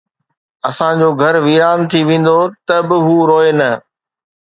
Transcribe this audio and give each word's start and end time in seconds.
اسان 0.69 0.93
جو 1.01 1.09
گهر 1.19 1.35
ويران 1.45 1.79
ٿي 1.89 2.01
ويندو 2.07 2.39
ته 2.67 2.75
به 2.87 2.95
هو 3.05 3.15
روئي 3.29 3.51
نه 3.59 3.71